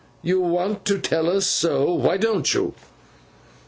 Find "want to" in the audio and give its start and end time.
0.41-0.97